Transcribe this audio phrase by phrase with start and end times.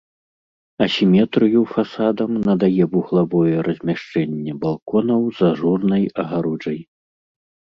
[0.85, 6.79] Асіметрыю фасадам надае вуглавое размяшчэнне балконаў з ажурнай агароджай.